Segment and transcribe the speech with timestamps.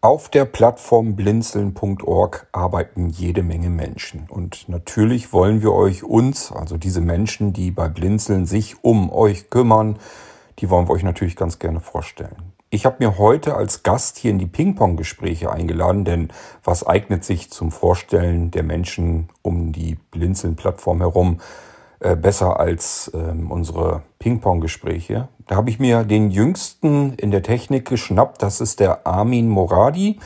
[0.00, 4.28] Auf der Plattform blinzeln.org arbeiten jede Menge Menschen.
[4.30, 9.50] Und natürlich wollen wir euch uns, also diese Menschen, die bei Blinzeln sich um euch
[9.50, 9.98] kümmern,
[10.60, 12.52] die wollen wir euch natürlich ganz gerne vorstellen.
[12.70, 16.28] Ich habe mir heute als Gast hier in die Ping-Pong-Gespräche eingeladen, denn
[16.62, 21.40] was eignet sich zum Vorstellen der Menschen um die Blinzeln-Plattform herum
[22.00, 25.28] äh, besser als ähm, unsere Ping-Pong-Gespräche?
[25.46, 30.18] Da habe ich mir den jüngsten in der Technik geschnappt, das ist der Armin Moradi.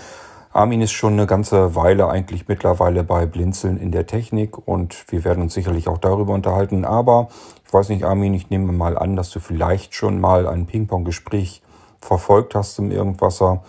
[0.53, 5.25] Armin ist schon eine ganze Weile eigentlich mittlerweile bei Blinzeln in der Technik und wir
[5.25, 6.85] werden uns sicherlich auch darüber unterhalten.
[6.85, 7.29] Aber
[7.65, 11.63] ich weiß nicht, Armin, ich nehme mal an, dass du vielleicht schon mal ein Ping-Pong-Gespräch
[12.01, 13.63] verfolgt hast im Irgendwasser.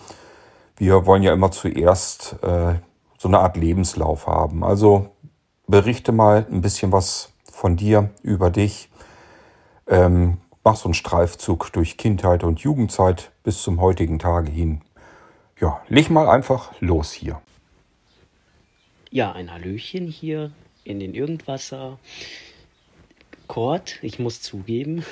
[0.76, 2.74] Wir wollen ja immer zuerst äh,
[3.16, 4.62] so eine Art Lebenslauf haben.
[4.62, 5.06] Also
[5.66, 7.33] berichte mal ein bisschen was
[7.64, 8.90] von dir, über dich.
[9.86, 14.82] Ähm, mach so einen Streifzug durch Kindheit und Jugendzeit bis zum heutigen Tage hin.
[15.58, 17.40] Ja, leg mal einfach los hier.
[19.10, 20.52] Ja, ein Hallöchen hier
[20.84, 21.98] in den Irgendwasser.
[23.46, 25.02] Kurt, ich muss zugeben,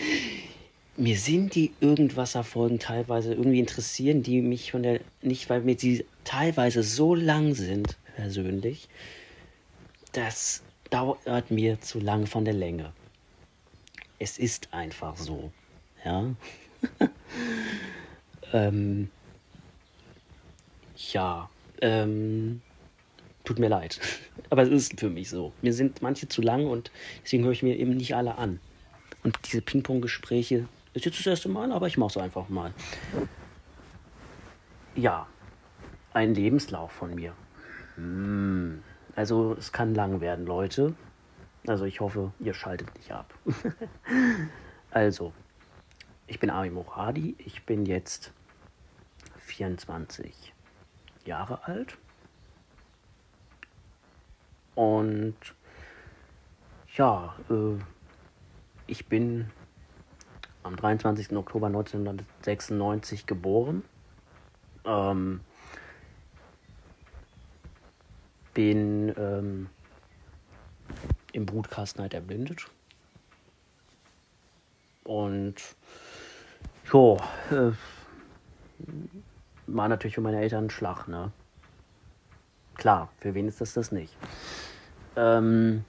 [0.98, 6.04] mir sind die Irgendwasser-Folgen teilweise irgendwie interessieren, die mich von der, nicht weil mir sie
[6.22, 8.90] teilweise so lang sind, persönlich,
[10.12, 12.92] das dauert mir zu lang von der Länge.
[14.18, 15.52] Es ist einfach so,
[16.04, 16.34] ja.
[18.52, 19.10] ähm,
[21.12, 21.50] ja,
[21.82, 22.62] ähm,
[23.44, 24.00] tut mir leid.
[24.50, 25.52] Aber es ist für mich so.
[25.62, 26.90] Mir sind manche zu lang und
[27.22, 28.60] deswegen höre ich mir eben nicht alle an.
[29.22, 32.72] Und diese Ping-Pong-Gespräche ist jetzt das erste Mal, aber ich mache es einfach mal.
[34.94, 35.26] Ja,
[36.12, 37.32] ein Lebenslauf von mir.
[37.96, 38.82] Hm.
[39.16, 40.94] Also es kann lang werden, Leute.
[41.66, 43.34] Also ich hoffe, ihr schaltet nicht ab.
[44.90, 45.32] also,
[46.26, 47.34] ich bin Ami Moradi.
[47.38, 48.32] Ich bin jetzt
[49.38, 50.52] 24
[51.24, 51.96] Jahre alt.
[54.74, 55.34] Und
[56.94, 57.78] ja, äh,
[58.86, 59.50] ich bin
[60.62, 61.34] am 23.
[61.34, 63.82] Oktober 1996 geboren.
[64.84, 65.40] Ähm,
[68.56, 69.68] bin ähm,
[71.32, 72.66] im Brutkasten halt erblindet.
[75.04, 75.56] Und
[76.90, 77.16] ja,
[77.50, 77.72] äh,
[79.66, 81.32] war natürlich für meine Eltern ein Schlag, ne?
[82.76, 84.16] Klar, für wen ist das das nicht?
[85.16, 85.84] Ähm,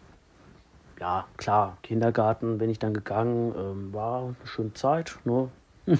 [0.99, 5.49] ja, klar, Kindergarten bin ich dann gegangen, ähm, war eine schöne Zeit, ne?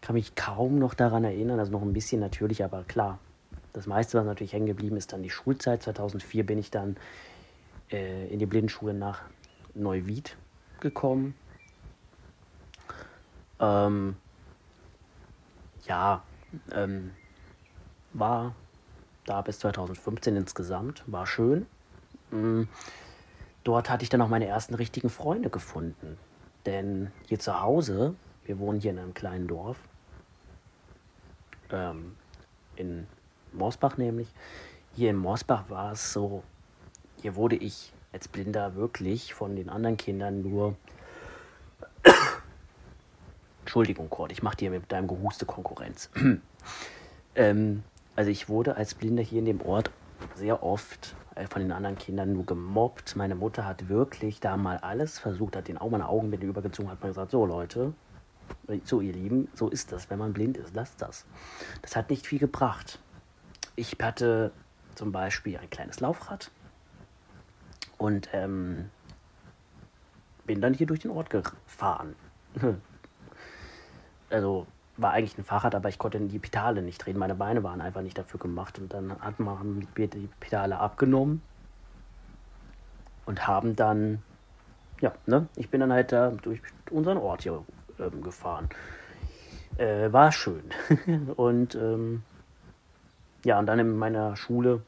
[0.00, 3.20] kann mich kaum noch daran erinnern, also noch ein bisschen natürlich, aber klar,
[3.74, 5.82] das meiste, was natürlich hängen geblieben ist, dann die Schulzeit.
[5.82, 6.96] 2004 bin ich dann
[7.92, 9.20] äh, in die Blindenschule nach
[9.74, 10.36] Neuwied
[10.80, 11.34] gekommen.
[13.60, 14.16] Ähm,
[15.86, 16.22] ja,
[16.72, 17.10] ähm,
[18.14, 18.54] war
[19.26, 21.66] da bis 2015 insgesamt, war schön.
[22.30, 22.68] Mhm
[23.64, 26.18] dort hatte ich dann auch meine ersten richtigen Freunde gefunden.
[26.66, 28.14] Denn hier zu Hause,
[28.44, 29.76] wir wohnen hier in einem kleinen Dorf,
[31.70, 32.14] ähm,
[32.76, 33.06] in
[33.54, 34.28] Morsbach nämlich.
[34.94, 36.42] Hier in Morsbach war es so,
[37.20, 40.76] hier wurde ich als Blinder wirklich von den anderen Kindern nur.
[43.60, 46.10] Entschuldigung, Kurt, ich mache dir mit deinem Gehuste Konkurrenz.
[47.34, 47.82] ähm,
[48.14, 49.90] also ich wurde als Blinder hier in dem Ort
[50.34, 53.16] sehr oft äh, von den anderen Kindern nur gemobbt.
[53.16, 57.02] Meine Mutter hat wirklich da mal alles versucht, hat den auch meine Augenbinde übergezogen, hat
[57.02, 57.92] mal gesagt, so Leute,
[58.84, 61.24] so ihr Lieben, so ist das, wenn man blind ist, lasst das.
[61.82, 62.98] Das hat nicht viel gebracht.
[63.76, 64.52] Ich hatte
[64.94, 66.50] zum Beispiel ein kleines Laufrad
[67.98, 68.90] und ähm,
[70.46, 72.14] bin dann hier durch den Ort gefahren.
[74.30, 77.18] also war eigentlich ein Fahrrad, aber ich konnte die Pedale nicht drehen.
[77.18, 78.78] Meine Beine waren einfach nicht dafür gemacht.
[78.78, 81.42] Und dann hat man die Pedale abgenommen
[83.26, 84.22] und haben dann,
[85.00, 86.60] ja, ne, ich bin dann halt da durch
[86.90, 87.64] unseren Ort hier
[87.98, 88.68] ähm, gefahren.
[89.78, 90.62] Äh, war schön.
[91.36, 92.22] und ähm,
[93.44, 94.82] ja, und dann in meiner Schule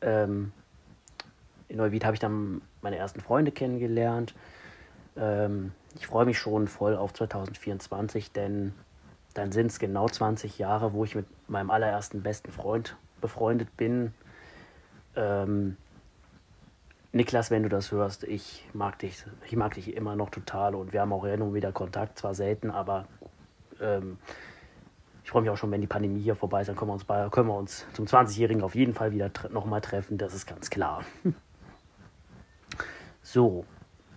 [0.00, 0.52] ähm,
[1.68, 4.34] in Neuwied habe ich dann meine ersten Freunde kennengelernt.
[5.16, 8.74] Ähm, ich freue mich schon voll auf 2024, denn
[9.34, 14.12] dann sind es genau 20 Jahre, wo ich mit meinem allerersten besten Freund befreundet bin.
[15.16, 15.76] Ähm,
[17.12, 20.92] Niklas, wenn du das hörst, ich mag dich, ich mag dich immer noch total und
[20.92, 23.06] wir haben auch immer wieder Kontakt, zwar selten, aber
[23.80, 24.18] ähm,
[25.22, 27.04] ich freue mich auch schon, wenn die Pandemie hier vorbei ist, dann können wir uns,
[27.04, 30.70] bei, können wir uns zum 20-Jährigen auf jeden Fall wieder nochmal treffen, das ist ganz
[30.70, 31.04] klar.
[33.22, 33.64] so,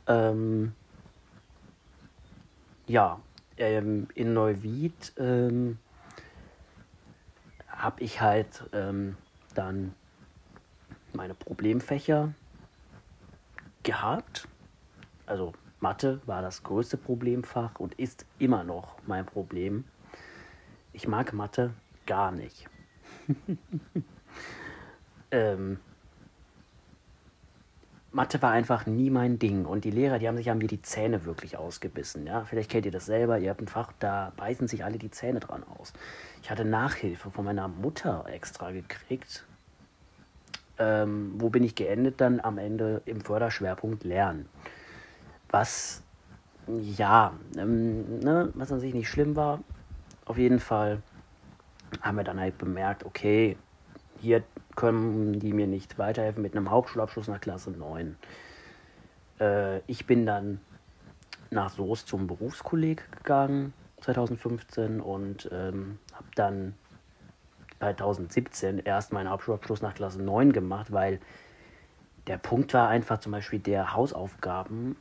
[0.07, 0.73] ähm,
[2.87, 3.19] ja,
[3.57, 5.77] ähm, in Neuwied ähm,
[7.67, 9.17] habe ich halt ähm,
[9.55, 9.93] dann
[11.13, 12.33] meine Problemfächer
[13.83, 14.47] gehabt.
[15.25, 19.85] Also Mathe war das größte Problemfach und ist immer noch mein Problem.
[20.93, 21.73] Ich mag Mathe
[22.05, 22.69] gar nicht.
[25.31, 25.79] ähm,
[28.11, 29.65] Mathe war einfach nie mein Ding.
[29.65, 32.27] Und die Lehrer, die haben sich an mir die Zähne wirklich ausgebissen.
[32.27, 32.45] Ja?
[32.45, 33.39] Vielleicht kennt ihr das selber.
[33.39, 35.93] Ihr habt ein Fach, da beißen sich alle die Zähne dran aus.
[36.43, 39.45] Ich hatte Nachhilfe von meiner Mutter extra gekriegt.
[40.77, 42.21] Ähm, wo bin ich geendet?
[42.21, 44.47] Dann am Ende im Förderschwerpunkt Lernen.
[45.49, 46.03] Was,
[46.67, 49.59] ja, ähm, ne, was an sich nicht schlimm war.
[50.25, 51.01] Auf jeden Fall
[52.01, 53.57] haben wir dann halt bemerkt, okay,
[54.19, 54.43] hier
[54.75, 58.15] können die mir nicht weiterhelfen mit einem Hauptschulabschluss nach Klasse 9.
[59.39, 60.59] Äh, ich bin dann
[61.51, 66.73] nach Soest zum Berufskolleg gegangen 2015 und ähm, habe dann
[67.79, 71.19] 2017 erst meinen Hauptschulabschluss nach Klasse 9 gemacht, weil
[72.27, 74.95] der Punkt war einfach zum Beispiel der Hausaufgaben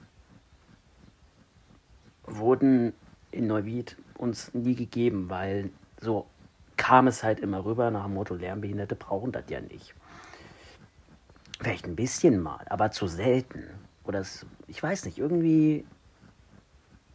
[2.24, 2.92] wurden
[3.30, 5.70] in Neuwied uns nie gegeben, weil
[6.00, 6.26] so
[6.76, 9.94] kam es halt immer rüber nach dem Motto, Lernbehinderte brauchen das ja nicht.
[11.60, 13.64] Vielleicht ein bisschen mal, aber zu selten.
[14.04, 15.84] Oder es, ich weiß nicht, irgendwie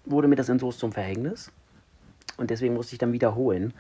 [0.06, 1.52] wurde mir das in Soest zum Verhängnis.
[2.38, 3.74] Und deswegen musste ich dann wiederholen,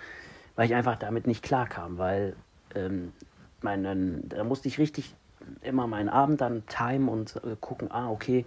[0.56, 2.36] weil ich einfach damit nicht klarkam, weil
[2.76, 3.14] ähm,
[3.62, 5.14] meinen, da musste ich richtig
[5.62, 8.46] immer meinen Abend dann timen und äh, gucken, ah, okay,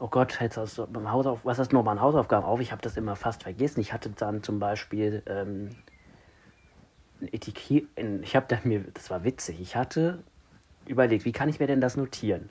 [0.00, 2.60] oh Gott, jetzt hast du beim Hausauf was hast du nochmal an Hausaufgaben auf?
[2.60, 3.80] Ich habe das immer fast vergessen.
[3.80, 5.70] Ich hatte dann zum Beispiel ähm,
[7.20, 7.86] ein Etikett,
[8.22, 10.22] ich habe da mir, das war witzig, ich hatte
[10.86, 12.48] überlegt, wie kann ich mir denn das notieren?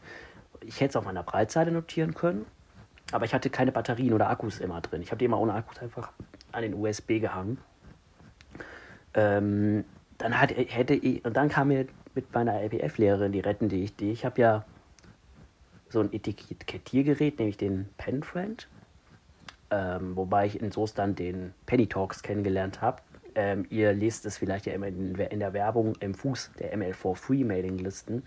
[0.62, 2.46] Ich hätte es auf meiner Breitseite notieren können,
[3.12, 5.02] aber ich hatte keine Batterien oder Akkus immer drin.
[5.02, 6.12] Ich habe die immer ohne Akkus einfach
[6.52, 7.60] an den USB gehangen.
[9.14, 9.86] Ähm,
[10.18, 14.12] dann hat, hätte ich, und dann kam mir mit meiner LPF-Lehrerin die rettende Idee.
[14.12, 14.66] Ich habe ja
[15.90, 18.68] so ein Etikettiergerät, nämlich den Penfriend,
[19.72, 23.02] ähm, wobei ich in Soest dann den Penny Talks kennengelernt habe.
[23.36, 27.16] Ähm, ihr lest es vielleicht ja immer in, in, der Werbung im Fuß der ML4
[27.16, 28.24] Free Mailing Listen.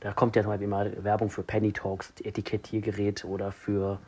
[0.00, 3.98] Da kommt ja Beispiel immer Werbung für Penny Talks, Etikettiergerät oder für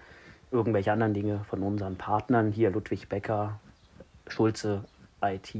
[0.51, 2.53] irgendwelche anderen Dinge von unseren Partnern.
[2.53, 3.61] Hier Ludwig Becker,
[4.29, 4.85] Schulze
[5.23, 5.55] IT,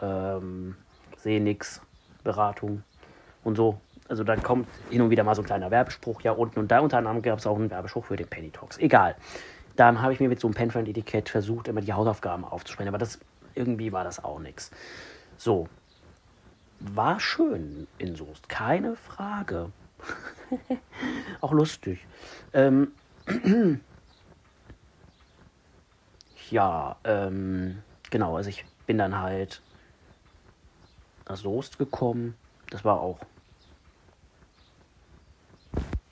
[0.00, 0.76] ähm,
[1.16, 1.80] Senix,
[2.24, 2.82] Beratung
[3.44, 3.80] und so.
[4.10, 6.80] Also da kommt hin und wieder mal so ein kleiner Werbespruch ja unten und da
[6.80, 8.76] unter anderem gab es auch einen Werbespruch für den Penny Talks.
[8.78, 9.14] Egal.
[9.76, 13.20] Dann habe ich mir mit so einem Penfriend-Etikett versucht, immer die Hausaufgaben aufzusprechen, aber das
[13.54, 14.72] irgendwie war das auch nichts.
[15.36, 15.68] So.
[16.80, 19.70] War schön in Soest, keine Frage.
[21.40, 22.04] auch lustig.
[22.52, 22.92] Ähm,
[26.50, 29.62] ja, ähm, genau, also ich bin dann halt
[31.28, 32.34] nach Soest gekommen.
[32.70, 33.20] Das war auch,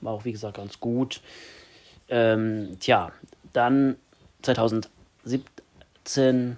[0.01, 1.21] war auch wie gesagt ganz gut.
[2.07, 3.11] Ähm, tja,
[3.53, 3.95] dann
[4.41, 6.57] 2017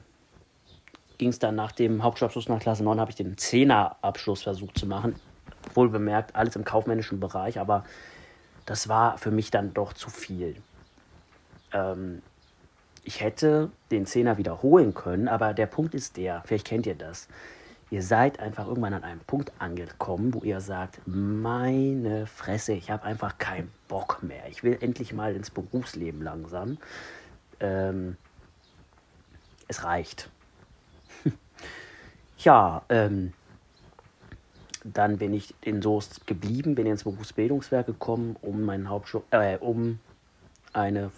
[1.18, 4.88] ging es dann nach dem Hauptschulabschluss nach Klasse 9, habe ich den Zehnerabschluss versucht zu
[4.88, 5.16] machen.
[5.76, 7.84] Wohl bemerkt, alles im kaufmännischen Bereich, aber
[8.66, 10.56] das war für mich dann doch zu viel.
[11.74, 12.22] Ähm,
[13.04, 17.28] ich hätte den Zehner wiederholen können, aber der Punkt ist der, vielleicht kennt ihr das.
[17.92, 23.04] Ihr seid einfach irgendwann an einem Punkt angekommen, wo ihr sagt, meine Fresse, ich habe
[23.04, 24.48] einfach keinen Bock mehr.
[24.50, 26.78] Ich will endlich mal ins Berufsleben langsam.
[27.60, 28.16] Ähm,
[29.68, 30.30] es reicht.
[32.38, 33.34] ja, ähm,
[34.86, 40.00] dann bin ich in Soest geblieben, bin ins Berufsbildungswerk gekommen, um meinen Hauptschul äh, um
[40.72, 41.12] eine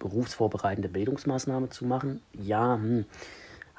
[0.00, 2.22] berufsvorbereitende Bildungsmaßnahme zu machen.
[2.32, 3.04] Ja, hm,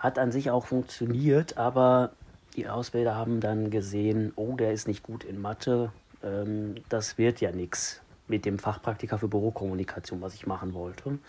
[0.06, 2.12] hat an sich auch funktioniert, aber
[2.56, 5.92] die Ausbilder haben dann gesehen, oh, der ist nicht gut in Mathe,
[6.24, 11.20] ähm, das wird ja nichts mit dem Fachpraktiker für Bürokommunikation, was ich machen wollte.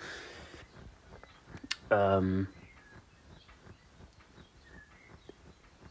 [1.90, 2.48] Ähm,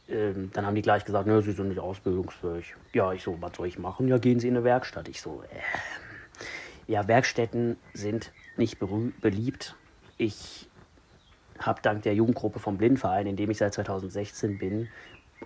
[0.07, 2.75] ähm, dann haben die gleich gesagt, ne, sie sind nicht ausbildungsfähig.
[2.93, 4.07] Ja, ich so, was soll ich machen?
[4.07, 5.07] Ja, gehen Sie in eine Werkstatt.
[5.07, 9.75] Ich so, äh, ja, Werkstätten sind nicht beliebt.
[10.17, 10.69] Ich
[11.59, 14.89] habe dank der Jugendgruppe vom Blindenverein, in dem ich seit 2016 bin,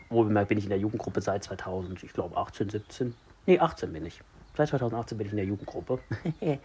[0.10, 4.06] wohlbemerkt bin ich in der Jugendgruppe seit 2000, ich glaube 18, 17, nee, 18 bin
[4.06, 4.22] ich.
[4.56, 6.00] Seit 2018 bin ich in der Jugendgruppe.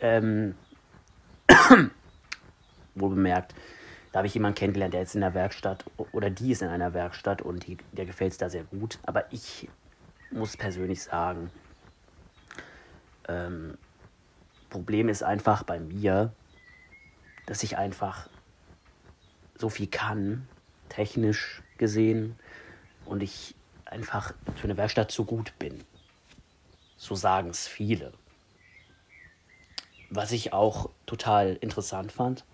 [0.00, 0.54] ähm,
[2.94, 3.54] wohlbemerkt,
[4.12, 6.94] da habe ich jemanden kennengelernt, der ist in der Werkstatt oder die ist in einer
[6.94, 8.98] Werkstatt und die, der gefällt es da sehr gut.
[9.04, 9.68] Aber ich
[10.30, 11.50] muss persönlich sagen,
[13.28, 13.76] ähm,
[14.70, 16.32] Problem ist einfach bei mir,
[17.46, 18.28] dass ich einfach
[19.58, 20.48] so viel kann,
[20.88, 22.38] technisch gesehen,
[23.08, 25.82] und ich einfach für eine Werkstatt zu gut bin.
[26.96, 28.12] So sagen es viele.
[30.10, 32.44] Was ich auch total interessant fand,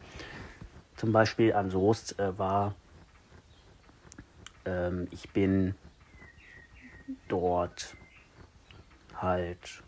[0.97, 2.75] zum Beispiel an Soest, äh, war,
[4.65, 5.75] ähm, ich bin
[7.29, 7.97] dort
[9.17, 9.83] halt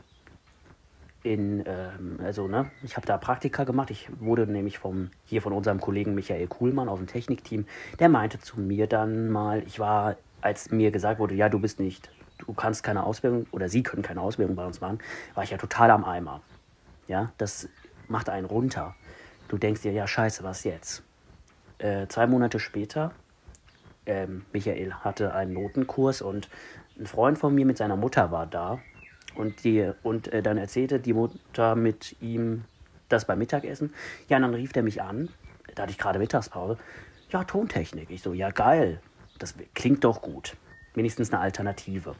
[1.27, 3.91] in, ähm, also ne, ich habe da Praktika gemacht.
[3.91, 7.67] Ich wurde nämlich vom hier von unserem Kollegen Michael Kuhlmann aus dem Technikteam,
[7.99, 11.81] der meinte zu mir dann mal, ich war, als mir gesagt wurde, ja, du bist
[11.81, 15.01] nicht, du kannst keine Ausbildung oder sie können keine Ausbildung bei uns machen,
[15.35, 16.43] war ich ja total am Eimer.
[17.09, 17.69] Ja, das
[18.07, 18.95] macht einen runter.
[19.49, 21.03] Du denkst dir, ja, scheiße, was jetzt?
[21.79, 23.13] Äh, zwei Monate später,
[24.07, 26.49] ähm, Michael hatte einen Notenkurs und
[26.99, 28.79] ein Freund von mir mit seiner Mutter war da
[29.37, 32.65] und, die, und äh, dann erzählte die Mutter mit ihm
[33.09, 33.95] das beim Mittagessen.
[34.29, 35.29] Ja, und dann rief er mich an,
[35.75, 36.79] da hatte ich gerade Mittagspause.
[37.31, 38.11] Ja, Tontechnik.
[38.11, 39.01] Ich so, ja, geil.
[39.39, 40.57] Das klingt doch gut.
[40.95, 42.15] Wenigstens eine Alternative.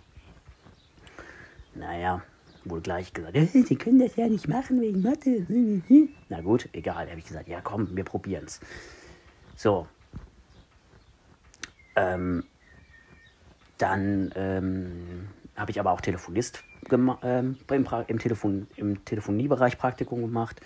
[1.75, 2.23] Naja,
[2.65, 5.47] wohl gleich gesagt, Sie können das ja nicht machen wegen Mathe.
[6.29, 7.09] Na gut, egal.
[7.09, 8.61] Habe ich gesagt, ja komm, wir probieren's.
[9.57, 9.87] So.
[11.95, 12.45] Ähm,
[13.79, 20.61] dann ähm, habe ich aber auch Telefonist im, im, Telefon, im Telefoniebereich Praktikum gemacht.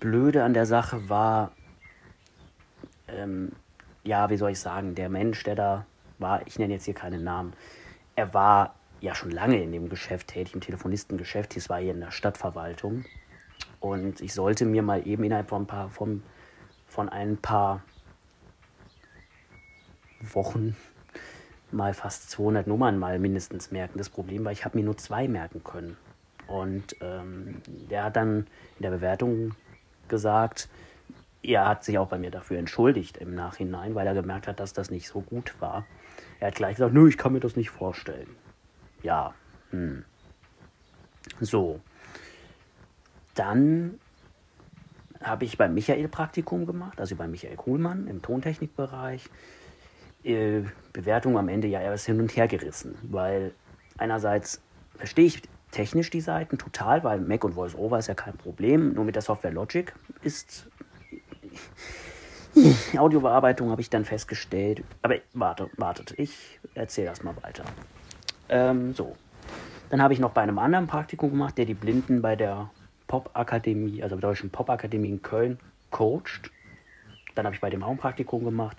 [0.00, 1.52] Blöde an der Sache war,
[3.08, 3.52] ähm,
[4.04, 5.86] ja, wie soll ich sagen, der Mensch, der da
[6.18, 7.52] war, ich nenne jetzt hier keinen Namen,
[8.16, 11.56] er war ja schon lange in dem Geschäft tätig, im Telefonistengeschäft.
[11.56, 13.04] Das war hier in der Stadtverwaltung.
[13.80, 16.22] Und ich sollte mir mal eben innerhalb von ein paar, von,
[16.86, 17.82] von ein paar
[20.20, 20.76] Wochen
[21.72, 23.98] mal fast 200 Nummern mal mindestens merken.
[23.98, 25.96] Das Problem war, ich habe mir nur zwei merken können.
[26.46, 28.46] Und ähm, der hat dann
[28.78, 29.54] in der Bewertung
[30.08, 30.68] gesagt,
[31.42, 34.72] er hat sich auch bei mir dafür entschuldigt im Nachhinein, weil er gemerkt hat, dass
[34.72, 35.86] das nicht so gut war.
[36.40, 38.36] Er hat gleich gesagt, nö, ich kann mir das nicht vorstellen.
[39.02, 39.34] Ja,
[39.70, 40.04] hm.
[41.40, 41.80] So.
[43.34, 43.98] Dann
[45.22, 49.28] habe ich beim Michael Praktikum gemacht, also bei Michael Kuhlmann im Tontechnikbereich.
[50.24, 50.62] Äh,
[50.92, 53.52] Bewertung am Ende ja erst hin und her gerissen, weil
[53.96, 54.60] einerseits
[54.96, 59.04] verstehe ich technisch die Seiten total, weil Mac und VoiceOver ist ja kein Problem, nur
[59.04, 60.66] mit der Software Logic ist
[62.96, 64.84] Audiobearbeitung habe ich dann festgestellt.
[65.02, 67.64] Aber wartet, wartet, ich erzähle das mal weiter.
[68.48, 69.16] Ähm, so.
[69.90, 72.70] Dann habe ich noch bei einem anderen Praktikum gemacht, der die Blinden bei der
[73.08, 75.58] Popakademie, also der Deutschen Popakademie in Köln,
[75.90, 76.50] coacht.
[77.34, 78.76] Dann habe ich bei dem auch ein Praktikum gemacht.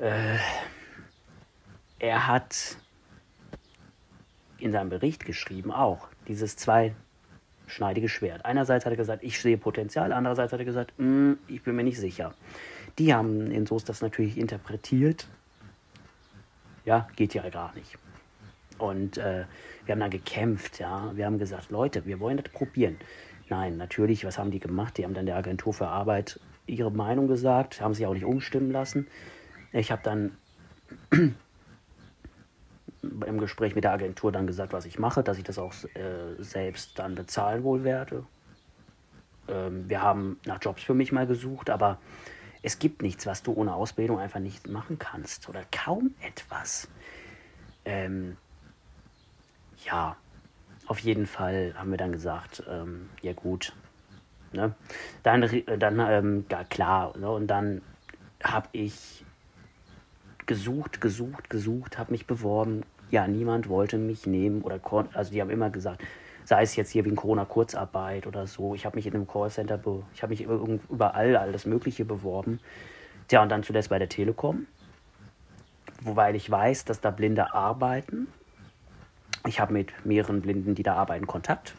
[0.00, 0.38] Äh,
[1.98, 2.78] er hat
[4.58, 8.44] in seinem Bericht geschrieben auch dieses zweischneidige Schwert.
[8.46, 11.84] Einerseits hat er gesagt, ich sehe Potenzial, andererseits hat er gesagt, mm, ich bin mir
[11.84, 12.34] nicht sicher.
[12.98, 15.28] Die haben in Soos das natürlich interpretiert.
[16.86, 17.98] Ja, geht ja gar nicht.
[18.78, 19.44] Und äh,
[19.84, 21.12] wir haben dann gekämpft, ja.
[21.14, 22.96] Wir haben gesagt, Leute, wir wollen das probieren.
[23.50, 24.96] Nein, natürlich, was haben die gemacht?
[24.96, 28.70] Die haben dann der Agentur für Arbeit ihre Meinung gesagt, haben sich auch nicht umstimmen
[28.70, 29.08] lassen.
[29.72, 30.36] Ich habe dann
[33.02, 36.42] im Gespräch mit der Agentur dann gesagt, was ich mache, dass ich das auch äh,
[36.42, 38.24] selbst dann bezahlen wohl werde.
[39.48, 41.98] Ähm, wir haben nach Jobs für mich mal gesucht, aber
[42.62, 46.88] es gibt nichts, was du ohne Ausbildung einfach nicht machen kannst oder kaum etwas.
[47.84, 48.36] Ähm,
[49.84, 50.16] ja,
[50.86, 53.72] auf jeden Fall haben wir dann gesagt, ähm, ja gut,
[54.52, 54.74] ne?
[55.22, 55.40] dann,
[55.78, 57.30] dann ähm, klar, ne?
[57.30, 57.80] und dann
[58.42, 59.24] habe ich
[60.50, 62.82] gesucht, gesucht, gesucht, habe mich beworben.
[63.12, 66.02] Ja, niemand wollte mich nehmen oder konnte, also die haben immer gesagt,
[66.44, 68.74] sei es jetzt hier wegen Corona-Kurzarbeit oder so.
[68.74, 69.78] Ich habe mich in einem Callcenter,
[70.12, 72.58] ich habe mich überall alles Mögliche beworben.
[73.28, 74.66] Tja, und dann zuletzt bei der Telekom,
[76.02, 78.26] wobei ich weiß, dass da Blinde arbeiten.
[79.46, 81.76] Ich habe mit mehreren Blinden, die da arbeiten, Kontakt.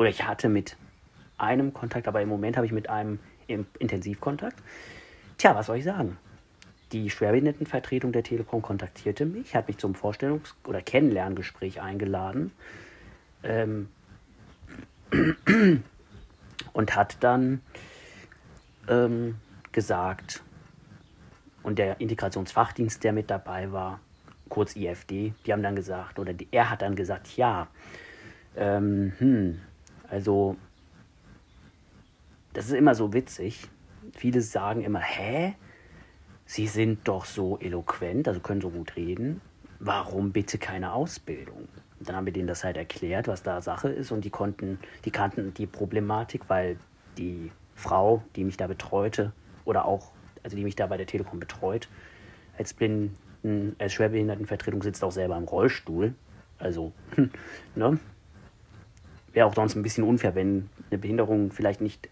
[0.00, 0.76] Oder ich hatte mit
[1.38, 4.60] einem Kontakt, aber im Moment habe ich mit einem Intensivkontakt.
[5.38, 6.18] Tja, was soll ich sagen?
[6.92, 12.52] Die Schwerbehindertenvertretung der Telekom kontaktierte mich, hat mich zum Vorstellungs- oder Kennenlerngespräch eingeladen
[13.42, 13.88] ähm,
[16.72, 17.62] und hat dann
[18.88, 19.36] ähm,
[19.72, 20.42] gesagt,
[21.62, 24.00] und der Integrationsfachdienst, der mit dabei war,
[24.48, 27.68] kurz IFD, die haben dann gesagt, oder die, er hat dann gesagt, ja,
[28.54, 29.60] ähm, hm,
[30.10, 30.56] also
[32.52, 33.68] das ist immer so witzig.
[34.14, 35.54] Viele sagen immer, hä?
[36.52, 39.40] Sie sind doch so eloquent, also können so gut reden.
[39.78, 41.66] Warum bitte keine Ausbildung?
[41.98, 45.10] Dann haben wir denen das halt erklärt, was da Sache ist und die konnten, die
[45.10, 46.76] kannten die Problematik, weil
[47.16, 49.32] die Frau, die mich da betreute,
[49.64, 51.88] oder auch, also die mich da bei der Telekom betreut,
[52.58, 56.12] als Blinden, als Schwerbehindertenvertretung sitzt auch selber im Rollstuhl.
[56.58, 56.92] Also,
[57.74, 57.98] ne?
[59.32, 62.10] Wäre auch sonst ein bisschen unfair, wenn eine Behinderung vielleicht nicht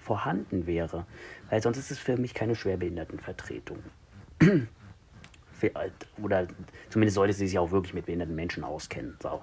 [0.00, 1.06] vorhanden wäre.
[1.50, 3.78] Weil sonst ist es für mich keine Schwerbehindertenvertretung.
[6.22, 6.46] Oder
[6.88, 9.16] zumindest sollte sie sich auch wirklich mit behinderten Menschen auskennen.
[9.20, 9.40] So.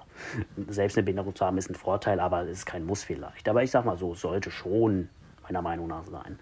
[0.68, 3.48] Selbst eine Behinderung zu haben ist ein Vorteil, aber es ist kein Muss vielleicht.
[3.48, 5.10] Aber ich sag mal so, sollte schon
[5.42, 6.38] meiner Meinung nach sein.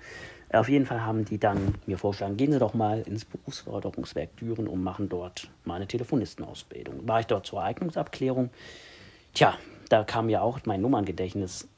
[0.53, 4.69] Auf jeden Fall haben die dann mir vorgeschlagen, gehen Sie doch mal ins Berufsförderungswerk Düren
[4.69, 7.09] und machen dort meine Telefonistenausbildung.
[7.09, 8.51] War ich dort zur Eignungsabklärung?
[9.33, 11.69] Tja, da kam ja auch mein Nummerngedächtnis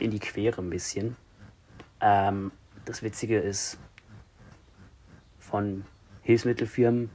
[0.00, 1.16] in die Quere ein bisschen.
[2.00, 2.52] Ähm,
[2.84, 3.78] das Witzige ist,
[5.48, 5.84] von
[6.22, 7.10] Hilfsmittelfirmen,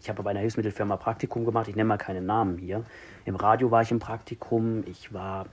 [0.00, 2.84] ich habe bei einer Hilfsmittelfirma Praktikum gemacht, ich nenne mal keine Namen hier.
[3.24, 5.46] Im Radio war ich im Praktikum, ich war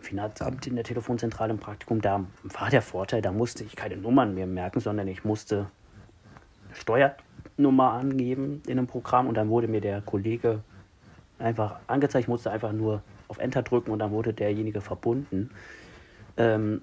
[0.00, 4.34] Finanzamt in der Telefonzentrale im Praktikum, da war der Vorteil, da musste ich keine Nummern
[4.34, 5.68] mehr merken, sondern ich musste
[6.66, 10.62] eine Steuernummer angeben in einem Programm und dann wurde mir der Kollege
[11.38, 15.50] einfach angezeigt, ich musste einfach nur auf Enter drücken und dann wurde derjenige verbunden.
[16.36, 16.82] Ähm,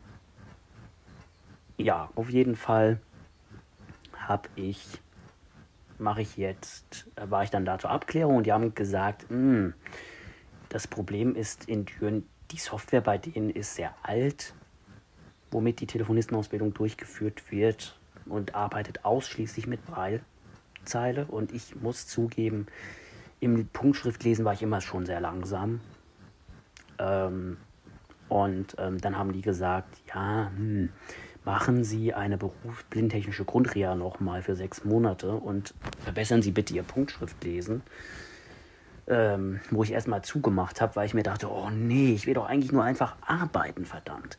[1.79, 3.00] ja, auf jeden Fall
[4.13, 4.86] habe ich,
[5.98, 9.74] mache ich jetzt, war ich dann da zur Abklärung und die haben gesagt, hm,
[10.67, 14.53] das Problem ist in Düren, die Software bei denen ist sehr alt,
[15.51, 21.25] womit die Telefonistenausbildung durchgeführt wird und arbeitet ausschließlich mit Braillezeile.
[21.25, 22.67] Und ich muss zugeben,
[23.39, 25.79] im Punktschriftlesen war ich immer schon sehr langsam.
[27.00, 27.57] Ähm,
[28.27, 30.89] und ähm, dann haben die gesagt, ja, hm,
[31.50, 37.81] machen Sie eine berufsblindtechnische Grundreha nochmal für sechs Monate und verbessern Sie bitte Ihr Punktschriftlesen
[39.09, 42.46] ähm, wo ich erstmal zugemacht habe, weil ich mir dachte, oh nee, ich will doch
[42.46, 44.38] eigentlich nur einfach arbeiten, verdammt.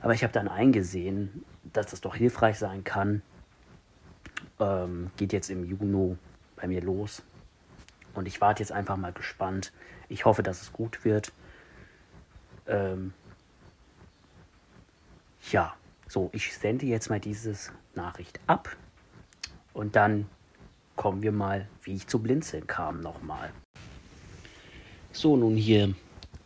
[0.00, 3.20] Aber ich habe dann eingesehen, dass das doch hilfreich sein kann.
[4.58, 6.16] Ähm, geht jetzt im Juni
[6.56, 7.22] bei mir los.
[8.14, 9.72] Und ich warte jetzt einfach mal gespannt.
[10.08, 11.32] Ich hoffe, dass es gut wird.
[12.66, 13.12] Ähm,
[15.50, 15.74] ja,
[16.08, 18.74] so, ich sende jetzt mal dieses Nachricht ab.
[19.74, 20.26] Und dann
[20.96, 23.52] kommen wir mal, wie ich zu Blinzeln kam, nochmal.
[25.12, 25.94] So, nun hier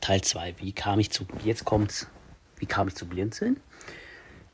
[0.01, 0.57] Teil 2.
[0.59, 1.27] Wie kam ich zu.
[1.45, 2.09] Jetzt kommt's.
[2.57, 3.61] Wie kam ich zu Blinzeln?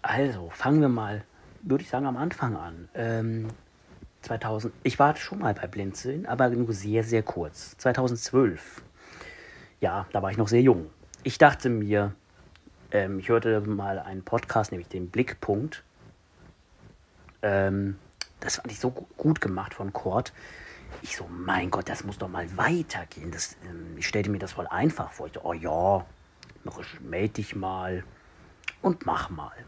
[0.03, 1.25] Also, fangen wir mal,
[1.63, 2.89] würde ich sagen, am Anfang an.
[2.95, 3.49] Ähm,
[4.23, 7.77] 2000, ich war schon mal bei Blinzeln, aber nur sehr, sehr kurz.
[7.79, 8.83] 2012.
[9.81, 10.91] Ja, da war ich noch sehr jung.
[11.23, 12.15] Ich dachte mir,
[12.93, 15.85] ähm, ich hörte mal einen Podcast, nämlich den Blickpunkt.
[17.43, 17.99] Ähm,
[18.41, 20.33] das fand ich so gut gemacht von Kurt.
[21.03, 23.31] Ich so, mein Gott, das muss doch mal weitergehen.
[23.31, 25.27] Das, ähm, ich stellte mir das voll einfach vor.
[25.27, 26.07] Ich so, oh ja,
[27.01, 28.05] melde dich mal
[28.83, 29.57] und mach mal.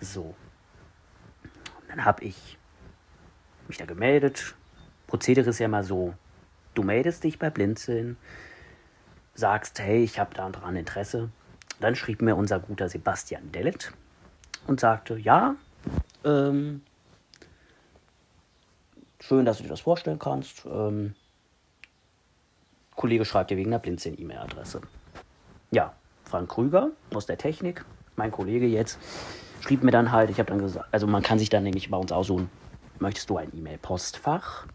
[0.00, 0.34] So.
[1.80, 2.58] Und dann habe ich
[3.68, 4.54] mich da gemeldet.
[5.06, 6.12] Prozedere ist ja mal so,
[6.74, 8.18] du meldest dich bei Blinzeln,
[9.34, 11.30] sagst, hey, ich habe da dran Interesse.
[11.80, 13.92] Dann schrieb mir unser guter Sebastian Dellet
[14.66, 15.56] und sagte, ja,
[16.24, 16.82] ähm,
[19.26, 20.66] Schön, dass du dir das vorstellen kannst.
[20.66, 21.14] Ähm,
[22.94, 24.82] Kollege schreibt dir wegen der Blinzeln-E-Mail-Adresse.
[25.70, 28.98] Ja, Frank Krüger aus der Technik, mein Kollege jetzt,
[29.60, 31.96] schrieb mir dann halt, ich habe dann gesagt, also man kann sich dann nämlich bei
[31.96, 32.50] uns aussuchen,
[32.98, 34.66] möchtest du ein E-Mail-Postfach?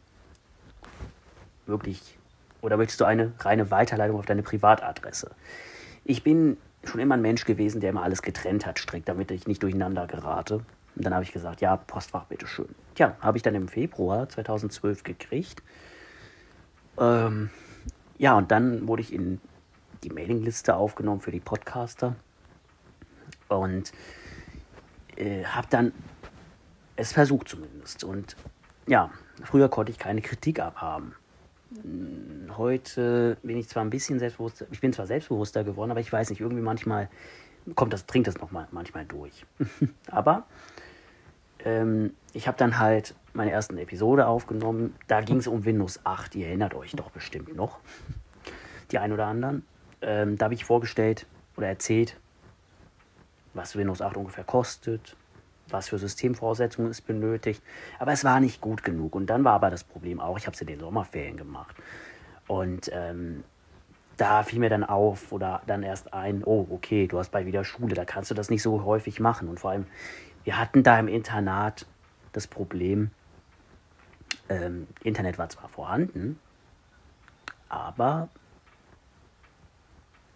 [1.68, 2.18] Wirklich,
[2.62, 5.30] oder möchtest du eine reine Weiterleitung auf deine Privatadresse?
[6.06, 9.48] Ich bin schon immer ein Mensch gewesen, der immer alles getrennt hat, strikt, damit ich
[9.48, 10.56] nicht durcheinander gerate.
[10.96, 12.74] Und dann habe ich gesagt, ja, Postfach, bitteschön.
[12.96, 15.64] Tja, habe ich dann im Februar 2012 gekriegt.
[16.98, 17.50] Ähm,
[18.18, 19.40] ja, und dann wurde ich in
[20.04, 22.16] die Mailingliste aufgenommen für die Podcaster.
[23.48, 23.92] Und
[25.16, 25.94] äh, habe dann
[26.96, 28.04] es versucht zumindest.
[28.04, 28.36] Und
[28.88, 29.12] ja,
[29.44, 31.16] früher konnte ich keine Kritik abhaben.
[32.58, 36.30] Heute bin ich zwar ein bisschen selbstbewusster, ich bin zwar selbstbewusster geworden, aber ich weiß
[36.32, 37.10] nicht, irgendwie manchmal
[37.76, 39.46] kommt das, dringt das noch mal, manchmal durch.
[40.08, 40.46] aber
[41.64, 44.96] ähm, ich habe dann halt meine ersten Episode aufgenommen.
[45.08, 46.36] Da ging es um Windows 8.
[46.36, 47.80] Ihr erinnert euch doch bestimmt noch.
[48.92, 49.64] Die ein oder anderen.
[50.02, 51.26] Ähm, da habe ich vorgestellt
[51.58, 52.18] oder erzählt,
[53.54, 55.16] was Windows 8 ungefähr kostet,
[55.72, 57.64] was für Systemvoraussetzungen es benötigt.
[58.00, 59.16] Aber es war nicht gut genug.
[59.16, 61.76] Und dann war aber das Problem auch, ich habe es in den Sommerferien gemacht.
[62.48, 63.44] Und ähm,
[64.18, 67.64] da fiel mir dann auf oder dann erst ein, oh, okay, du hast bald wieder
[67.64, 69.48] Schule, da kannst du das nicht so häufig machen.
[69.48, 69.86] Und vor allem,
[70.44, 71.86] wir hatten da im Internat
[72.34, 73.12] das Problem,
[74.50, 76.40] ähm, Internet war zwar vorhanden,
[77.70, 78.30] aber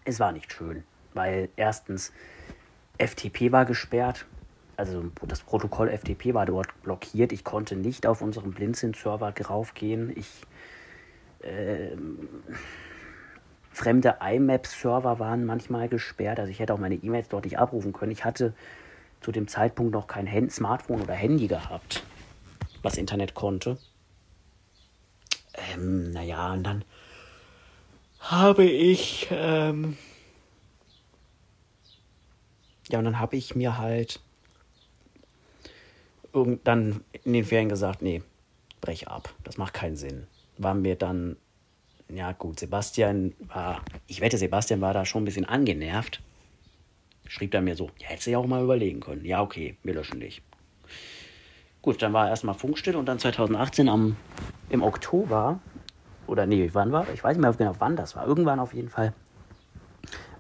[0.05, 2.13] es war nicht schön, weil erstens
[2.97, 4.25] FTP war gesperrt.
[4.75, 7.31] Also das Protokoll FTP war dort blockiert.
[7.31, 10.11] Ich konnte nicht auf unserem Blinzeln-Server raufgehen.
[10.15, 10.27] Ich
[11.41, 11.95] äh,
[13.71, 16.39] fremde IMAP-Server waren manchmal gesperrt.
[16.39, 18.11] Also ich hätte auch meine E-Mails dort nicht abrufen können.
[18.11, 18.53] Ich hatte
[19.21, 22.03] zu dem Zeitpunkt noch kein Hand Smartphone oder Handy gehabt,
[22.81, 23.77] was Internet konnte.
[25.53, 26.85] Ähm, naja, und dann
[28.19, 29.97] habe ich, ähm,
[32.89, 34.19] ja, und dann habe ich mir halt
[36.63, 38.21] dann in den Ferien gesagt, nee,
[38.81, 40.27] brech ab, das macht keinen Sinn.
[40.57, 41.37] War mir dann,
[42.09, 46.21] ja gut, Sebastian war, ich wette, Sebastian war da schon ein bisschen angenervt.
[47.27, 49.25] Schrieb dann mir so, ja, hättest du ja auch mal überlegen können.
[49.25, 50.41] Ja, okay, wir löschen dich.
[51.81, 54.15] Gut, dann war erstmal Funkstill und dann 2018 am,
[54.69, 55.59] im Oktober
[56.27, 57.07] oder nee, wann war?
[57.13, 58.27] Ich weiß nicht mehr genau, wann das war.
[58.27, 59.13] Irgendwann auf jeden Fall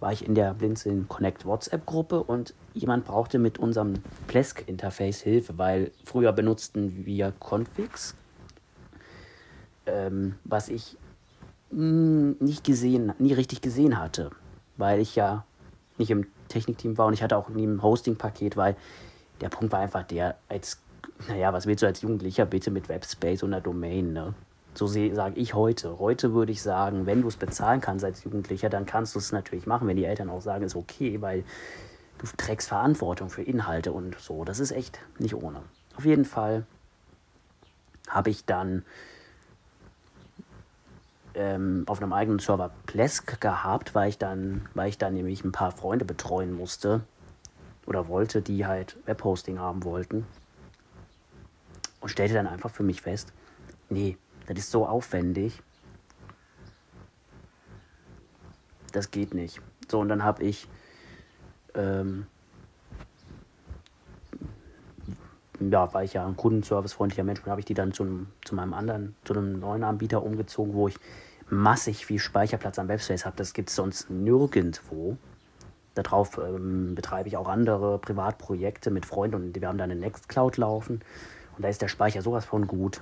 [0.03, 3.93] war ich in der Blinzeln Connect WhatsApp-Gruppe und jemand brauchte mit unserem
[4.27, 8.13] Plesk-Interface Hilfe, weil früher benutzten wir Configs,
[9.85, 10.97] ähm, was ich
[11.71, 14.31] nicht gesehen, nie richtig gesehen hatte,
[14.75, 15.45] weil ich ja
[15.97, 18.75] nicht im Technikteam war und ich hatte auch nie ein Hosting-Paket, weil
[19.39, 20.81] der Punkt war einfach der, als,
[21.29, 24.33] naja, was willst du als Jugendlicher bitte mit Webspace und einer Domain, ne?
[24.75, 25.99] So sage ich heute.
[25.99, 29.31] Heute würde ich sagen, wenn du es bezahlen kannst als Jugendlicher, dann kannst du es
[29.31, 31.43] natürlich machen, wenn die Eltern auch sagen, ist okay, weil
[32.17, 34.43] du trägst Verantwortung für Inhalte und so.
[34.45, 35.61] Das ist echt nicht ohne.
[35.95, 36.65] Auf jeden Fall
[38.09, 38.83] habe ich dann
[41.35, 45.51] ähm, auf einem eigenen Server Plesk gehabt, weil ich dann, weil ich dann nämlich ein
[45.51, 47.01] paar Freunde betreuen musste
[47.85, 50.25] oder wollte, die halt Webhosting haben wollten.
[51.99, 53.31] Und stellte dann einfach für mich fest,
[53.89, 55.61] nee, das ist so aufwendig.
[58.91, 59.61] Das geht nicht.
[59.89, 60.67] So, und dann habe ich
[61.75, 62.27] ähm,
[65.59, 68.73] ja, war ich ja ein kundenservicefreundlicher Mensch und habe ich die dann zu, zu meinem
[68.73, 70.95] anderen, zu einem neuen Anbieter umgezogen, wo ich
[71.49, 73.35] massig viel Speicherplatz am Webspace habe.
[73.37, 75.17] Das gibt es sonst nirgendwo.
[75.95, 80.57] Darauf ähm, betreibe ich auch andere Privatprojekte mit Freunden und wir haben da eine Nextcloud
[80.57, 81.01] laufen.
[81.55, 83.01] Und da ist der Speicher sowas von gut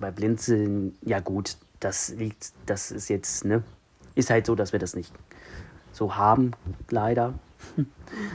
[0.00, 3.62] bei Blinzeln, ja gut, das liegt, das ist jetzt, ne,
[4.14, 5.12] ist halt so, dass wir das nicht
[5.92, 6.52] so haben,
[6.90, 7.34] leider.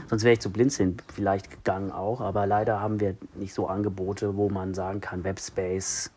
[0.08, 4.36] Sonst wäre ich zu Blinzeln vielleicht gegangen auch, aber leider haben wir nicht so Angebote,
[4.36, 6.10] wo man sagen kann, Webspace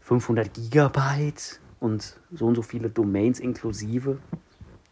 [0.00, 4.18] 500 Gigabyte und so und so viele Domains inklusive.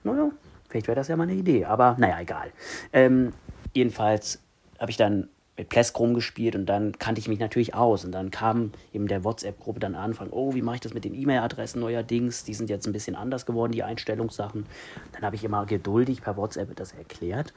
[0.05, 0.31] Naja,
[0.69, 2.53] vielleicht wäre das ja mal eine Idee, aber naja, egal.
[2.93, 3.33] Ähm,
[3.75, 4.41] jedenfalls
[4.79, 5.29] habe ich dann
[5.59, 8.05] mit Plesk rumgespielt und dann kannte ich mich natürlich aus.
[8.05, 11.15] Und dann kam eben der WhatsApp-Gruppe dann anfangen, oh, wie mache ich das mit den
[11.15, 12.45] E-Mail-Adressen neuerdings?
[12.45, 14.67] Die sind jetzt ein bisschen anders geworden, die Einstellungssachen.
[15.13, 17.53] Dann habe ich immer geduldig per WhatsApp das erklärt.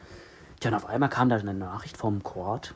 [0.60, 2.74] Tja, und auf einmal kam da eine Nachricht vom Court,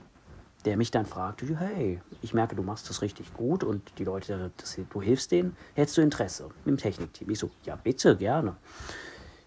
[0.64, 4.52] der mich dann fragte, hey, ich merke, du machst das richtig gut und die Leute,
[4.58, 7.32] das, du hilfst denen, hättest du Interesse im Technikteam?
[7.32, 8.56] Ich so, ja, bitte, gerne.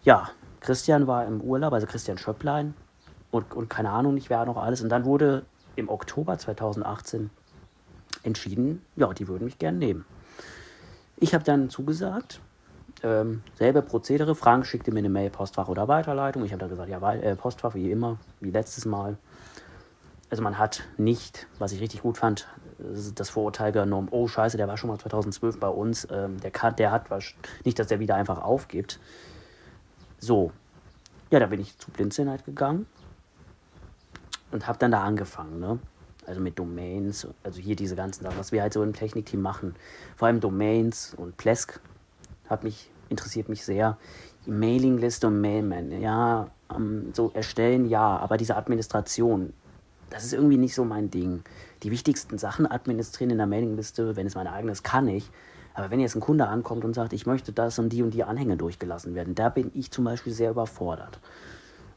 [0.03, 2.75] Ja, Christian war im Urlaub, also Christian Schöpplein
[3.31, 4.81] und, und keine Ahnung nicht, wer noch alles.
[4.83, 5.45] Und dann wurde
[5.79, 7.31] im Oktober 2018
[8.25, 10.05] entschieden, ja, die würden mich gern nehmen.
[11.17, 12.41] Ich habe dann zugesagt,
[13.03, 14.35] ähm, selbe Prozedere.
[14.35, 16.45] Frank schickte mir eine Mail, Postfach oder Weiterleitung.
[16.45, 19.17] Ich habe dann gesagt, ja, äh, Postfach wie immer, wie letztes Mal.
[20.31, 22.49] Also man hat nicht, was ich richtig gut fand,
[23.15, 26.77] das Vorurteil genommen, oh scheiße, der war schon mal 2012 bei uns, ähm, der, kann,
[26.77, 29.01] der hat was, nicht, dass der wieder einfach aufgibt.
[30.19, 30.53] So,
[31.31, 32.87] ja, da bin ich zu Blinzeln halt gegangen
[34.51, 35.79] und habe dann da angefangen, ne?
[36.27, 39.75] Also mit Domains, also hier diese ganzen Sachen, was wir halt so im Technikteam machen.
[40.17, 41.81] Vor allem Domains und Plesk
[42.51, 43.97] hat mich, interessiert mich sehr.
[44.45, 49.55] Die Mailingliste und Mailman, ja, um, so erstellen, ja, aber diese Administration,
[50.11, 51.43] das ist irgendwie nicht so mein Ding.
[51.83, 55.31] Die wichtigsten Sachen administrieren in der Mailingliste, wenn es meine eigene ist, kann ich.
[55.75, 58.25] Aber wenn jetzt ein Kunde ankommt und sagt, ich möchte das und die und die
[58.25, 61.21] Anhänge durchgelassen werden, da bin ich zum Beispiel sehr überfordert.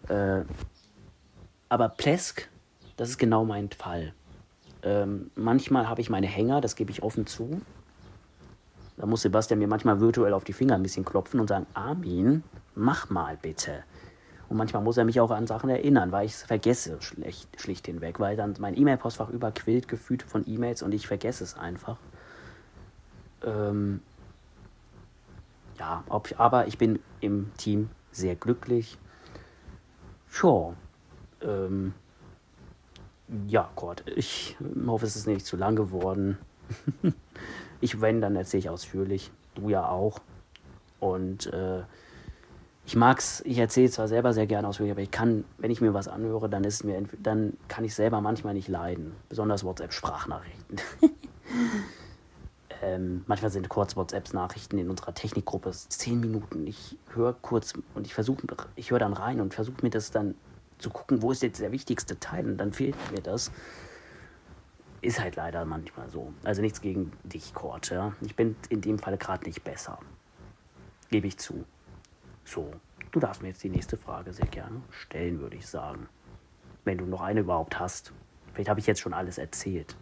[0.08, 0.42] Äh,
[1.72, 2.50] aber Plesk,
[2.98, 4.14] das ist genau mein Fall.
[4.84, 7.62] Ähm, manchmal habe ich meine Hänger, das gebe ich offen zu.
[8.98, 12.44] Da muss Sebastian mir manchmal virtuell auf die Finger ein bisschen klopfen und sagen, Armin,
[12.76, 13.86] mach mal bitte.
[14.50, 17.86] Und manchmal muss er mich auch an Sachen erinnern, weil ich es vergesse schlicht, schlicht
[17.86, 21.96] hinweg, weil dann mein E-Mail-Postfach überquillt gefühlt von E-Mails und ich vergesse es einfach.
[23.46, 24.02] Ähm,
[25.80, 28.98] ja, ob, aber ich bin im Team sehr glücklich.
[30.30, 30.76] Sure.
[31.44, 31.94] Ähm,
[33.48, 36.38] ja, Gott, ich hoffe, es ist nicht zu lang geworden.
[37.82, 39.32] ich, wenn, dann erzähle ich ausführlich.
[39.56, 40.20] Du ja auch.
[41.00, 41.82] Und äh,
[42.86, 45.94] ich mag's, ich erzähle zwar selber sehr gerne ausführlich, aber ich kann, wenn ich mir
[45.94, 49.16] was anhöre, dann ist mir, dann kann ich selber manchmal nicht leiden.
[49.30, 50.82] Besonders WhatsApp-Sprachnachrichten.
[52.82, 56.68] ähm, manchmal sind kurz WhatsApp-Nachrichten in unserer Technikgruppe zehn Minuten.
[56.68, 60.36] Ich höre kurz und ich versuche, ich höre dann rein und versuche mir das dann
[60.82, 63.52] zu gucken, wo ist jetzt der wichtigste Teil und dann fehlt mir das.
[65.02, 66.34] Ist halt leider manchmal so.
[66.44, 67.90] Also nichts gegen dich, Kurt.
[67.90, 68.14] Ja?
[68.22, 69.98] Ich bin in dem Fall gerade nicht besser.
[71.10, 71.66] Gebe ich zu.
[72.46, 72.72] So,
[73.12, 76.08] du darfst mir jetzt die nächste Frage sehr gerne stellen, würde ich sagen.
[76.84, 78.14] Wenn du noch eine überhaupt hast.
[78.54, 79.96] Vielleicht habe ich jetzt schon alles erzählt.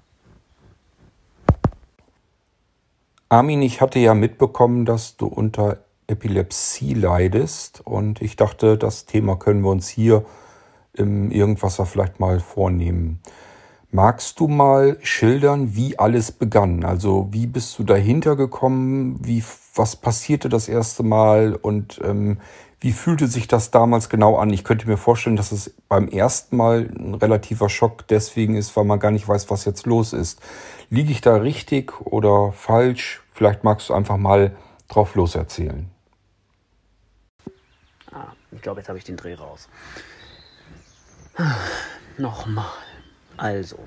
[3.30, 9.36] Armin, ich hatte ja mitbekommen, dass du unter Epilepsie leidest und ich dachte, das Thema
[9.38, 10.26] können wir uns hier
[10.94, 13.20] im Irgendwasser vielleicht mal vornehmen.
[13.92, 16.86] Magst du mal schildern, wie alles begann?
[16.86, 19.18] Also wie bist du dahinter gekommen?
[19.26, 22.38] Wie, was passierte das erste Mal und ähm,
[22.82, 24.54] wie fühlte sich das damals genau an?
[24.54, 28.86] Ich könnte mir vorstellen, dass es beim ersten Mal ein relativer Schock deswegen ist, weil
[28.86, 30.40] man gar nicht weiß, was jetzt los ist.
[30.90, 33.22] Liege ich da richtig oder falsch?
[33.34, 34.56] Vielleicht magst du einfach mal
[34.88, 35.90] drauf loserzählen.
[38.12, 39.68] Ah, ich glaube, jetzt habe ich den Dreh raus.
[42.18, 42.72] Nochmal.
[43.38, 43.80] Also,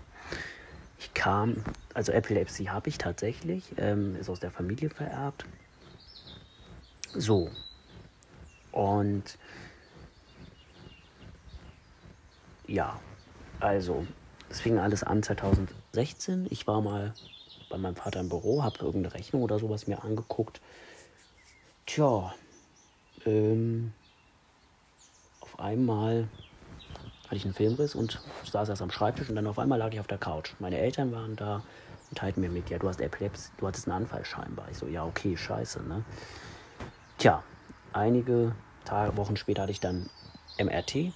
[0.98, 1.62] ich kam,
[1.92, 5.44] also Epilepsie habe ich tatsächlich, ähm, ist aus der Familie vererbt.
[7.14, 7.50] So.
[8.70, 9.36] Und
[12.66, 12.98] ja,
[13.60, 14.06] also,
[14.48, 16.46] es fing alles an 2016.
[16.50, 17.12] Ich war mal
[17.68, 20.60] bei meinem Vater im Büro, habe irgendeine Rechnung oder sowas mir angeguckt.
[21.84, 22.34] Tja,
[23.26, 23.92] ähm,
[25.40, 26.28] auf einmal
[27.32, 30.00] hatte ich einen Filmriss und saß erst am Schreibtisch und dann auf einmal lag ich
[30.00, 30.52] auf der Couch.
[30.58, 31.62] Meine Eltern waren da
[32.10, 34.66] und teilten mir mit, ja, du hast Epilepsie, du hattest einen Anfall scheinbar.
[34.70, 36.04] Ich so, ja, okay, scheiße, ne?
[37.16, 37.42] Tja,
[37.94, 40.10] einige Tage, Wochen später hatte ich dann
[40.58, 41.14] MRT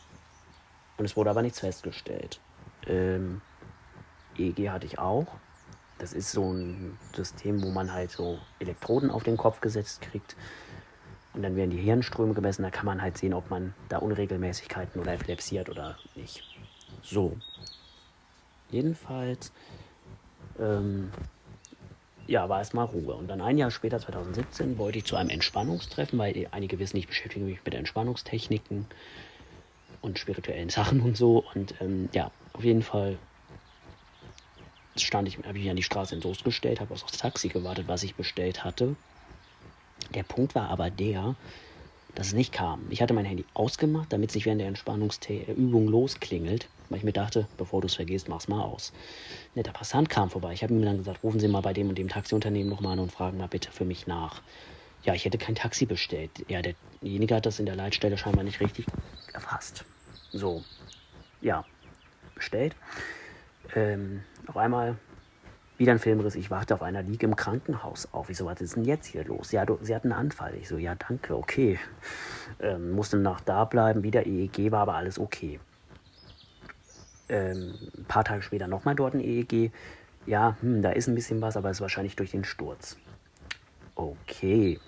[0.96, 2.40] und es wurde aber nichts festgestellt.
[2.86, 3.42] Ähm,
[4.38, 5.26] EEG hatte ich auch.
[5.98, 10.34] Das ist so ein System, wo man halt so Elektroden auf den Kopf gesetzt kriegt.
[11.36, 12.62] Und dann werden die Hirnströme gemessen.
[12.62, 16.42] Da kann man halt sehen, ob man da Unregelmäßigkeiten oder Epilepsie hat oder nicht.
[17.02, 17.36] So.
[18.70, 19.52] Jedenfalls,
[20.58, 21.12] ähm,
[22.26, 23.14] ja, war erstmal Ruhe.
[23.14, 27.06] Und dann ein Jahr später, 2017, wollte ich zu einem Entspannungstreffen, weil einige wissen, ich
[27.06, 28.86] beschäftige mich mit Entspannungstechniken
[30.00, 31.44] und spirituellen Sachen und so.
[31.54, 33.18] Und ähm, ja, auf jeden Fall
[34.96, 37.48] stand ich, habe ich mich an die Straße in Soest gestellt, habe auf das Taxi
[37.48, 38.96] gewartet, was ich bestellt hatte.
[40.14, 41.34] Der Punkt war aber der,
[42.14, 42.86] dass es nicht kam.
[42.90, 47.12] Ich hatte mein Handy ausgemacht, damit es sich während der Entspannungsübung losklingelt, weil ich mir
[47.12, 48.92] dachte, bevor du es vergisst, mach's mal aus.
[49.54, 50.52] Netter Passant kam vorbei.
[50.54, 53.00] Ich habe ihm dann gesagt, rufen Sie mal bei dem und dem Taxiunternehmen nochmal an
[53.00, 54.40] und fragen mal bitte für mich nach.
[55.04, 56.30] Ja, ich hätte kein Taxi bestellt.
[56.48, 58.86] Ja, derjenige hat das in der Leitstelle scheinbar nicht richtig
[59.32, 59.84] erfasst.
[60.32, 60.64] So,
[61.42, 61.64] ja,
[62.34, 62.74] bestellt.
[63.74, 64.96] Ähm, auf einmal
[65.78, 66.34] wieder ein Filmriss.
[66.34, 68.30] Ich warte auf einer Liege im Krankenhaus auf.
[68.30, 69.52] Ich so, was ist denn jetzt hier los?
[69.52, 70.54] Ja, du, sie hat einen Anfall.
[70.54, 71.78] Ich so, ja, danke, okay.
[72.60, 74.02] Ähm, musste nach da bleiben.
[74.02, 75.60] Wieder EEG war aber alles okay.
[77.28, 79.72] Ähm, ein paar Tage später nochmal dort ein EEG.
[80.26, 82.96] Ja, hm, da ist ein bisschen was, aber es ist wahrscheinlich durch den Sturz.
[83.94, 84.80] Okay.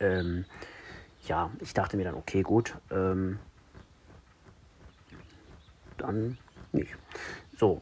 [0.00, 0.44] Ähm,
[1.26, 2.74] ja, ich dachte mir dann, okay, gut.
[2.90, 3.38] Ähm,
[5.98, 6.38] dann
[6.72, 6.96] nicht.
[7.56, 7.80] So,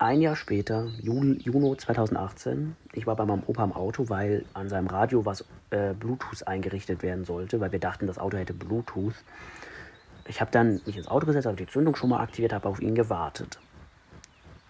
[0.00, 4.68] ein Jahr später, Juli, Juni 2018, ich war bei meinem Opa im Auto, weil an
[4.68, 9.14] seinem Radio was äh, Bluetooth eingerichtet werden sollte, weil wir dachten, das Auto hätte Bluetooth.
[10.26, 12.80] Ich habe dann mich ins Auto gesetzt, habe die Zündung schon mal aktiviert, habe auf
[12.80, 13.58] ihn gewartet.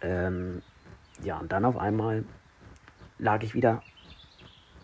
[0.00, 0.62] Ähm,
[1.22, 2.24] ja, und dann auf einmal
[3.18, 3.82] lag ich wieder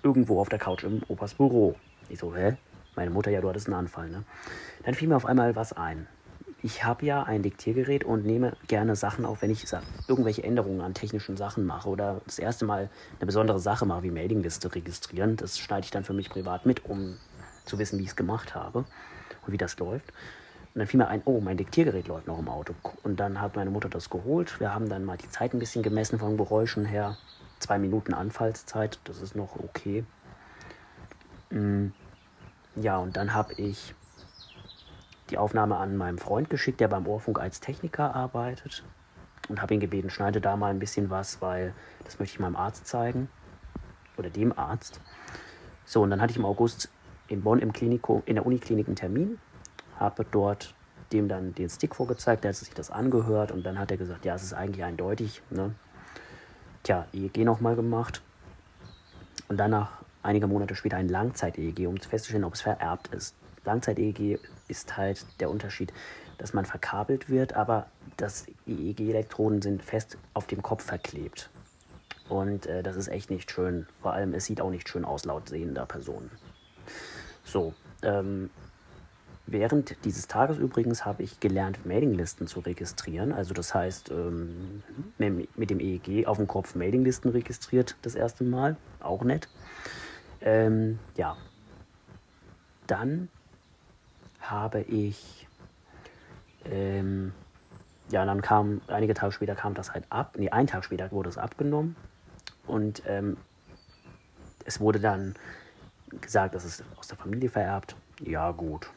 [0.02, 1.74] irgendwo auf der Couch im Opas Büro.
[2.08, 2.56] Ich so, hä?
[2.94, 4.22] Meine Mutter, ja, du hattest einen Anfall, ne?
[4.84, 6.06] Dann fiel mir auf einmal was ein
[6.66, 9.64] ich habe ja ein Diktiergerät und nehme gerne Sachen auf, wenn ich
[10.08, 14.10] irgendwelche Änderungen an technischen Sachen mache oder das erste Mal eine besondere Sache mache, wie
[14.10, 15.36] Mailingliste registrieren.
[15.36, 17.18] Das schneide ich dann für mich privat mit, um
[17.66, 18.80] zu wissen, wie ich es gemacht habe
[19.46, 20.08] und wie das läuft.
[20.74, 22.74] Und dann fiel mir ein, oh, mein Diktiergerät läuft noch im Auto.
[23.04, 24.58] Und dann hat meine Mutter das geholt.
[24.58, 27.16] Wir haben dann mal die Zeit ein bisschen gemessen von Geräuschen her.
[27.60, 30.04] Zwei Minuten Anfallszeit, das ist noch okay.
[31.50, 31.90] Mm,
[32.74, 33.94] ja, und dann habe ich
[35.30, 38.84] die Aufnahme an meinem Freund geschickt, der beim Ohrfunk als Techniker arbeitet.
[39.48, 41.72] Und habe ihn gebeten, schneide da mal ein bisschen was, weil
[42.04, 43.28] das möchte ich meinem Arzt zeigen.
[44.16, 45.00] Oder dem Arzt.
[45.84, 46.90] So, und dann hatte ich im August
[47.28, 49.38] in Bonn im Klinikum, in der Uniklinik einen Termin.
[49.98, 50.74] Habe dort
[51.12, 54.24] dem dann den Stick vorgezeigt, der hat sich das angehört und dann hat er gesagt,
[54.24, 55.42] ja, es ist eigentlich eindeutig.
[55.50, 55.74] Ne?
[56.82, 58.22] Tja, EEG nochmal gemacht.
[59.48, 63.36] Und danach, einige Monate später, ein Langzeit-EEG, um festzustellen, ob es vererbt ist.
[63.64, 65.92] Langzeit-EEG ist halt der Unterschied,
[66.38, 71.50] dass man verkabelt wird, aber das EEG-Elektroden sind fest auf dem Kopf verklebt.
[72.28, 73.86] Und äh, das ist echt nicht schön.
[74.02, 76.30] Vor allem, es sieht auch nicht schön aus laut sehender Personen.
[77.44, 78.50] So, ähm,
[79.46, 83.32] während dieses Tages übrigens habe ich gelernt, Mailinglisten zu registrieren.
[83.32, 84.82] Also das heißt, ähm,
[85.18, 88.76] mit dem EEG auf dem Kopf Mailinglisten registriert das erste Mal.
[89.00, 89.48] Auch nett.
[90.40, 91.36] Ähm, ja.
[92.88, 93.28] Dann
[94.50, 95.46] habe ich
[96.64, 97.32] ähm,
[98.08, 100.34] ja, dann kam, einige Tage später kam das halt ab.
[100.38, 101.96] Nee, einen Tag später wurde es abgenommen.
[102.66, 103.36] Und ähm,
[104.64, 105.34] es wurde dann
[106.20, 107.96] gesagt, dass es aus der Familie vererbt.
[108.20, 108.90] Ja, gut.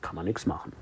[0.00, 0.72] Kann man nichts machen.